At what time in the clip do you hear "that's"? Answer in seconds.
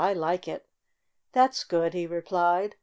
1.31-1.63